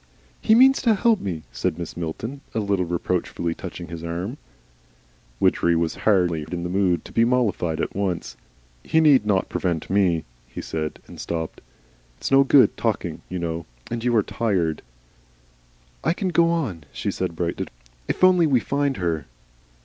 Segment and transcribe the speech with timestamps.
[0.41, 1.95] "He means to help me," said Mrs.
[1.95, 4.39] Milton, a little reproachfully, touching his arm.
[5.39, 8.35] Widgery was hardly in the mood to be mollified all at once.
[8.81, 11.61] "He need not prevent ME," he said, and stopped.
[12.17, 14.81] "It's no good talking, you know, and you are tired."
[16.03, 17.67] "I can go on," she said brightly,
[18.07, 19.27] "if only we find her."